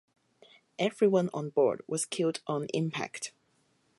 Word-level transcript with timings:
Everyone 0.79 1.29
on 1.31 1.51
board 1.51 1.83
was 1.85 2.07
killed 2.07 2.41
on 2.47 2.65
impact. 2.73 3.33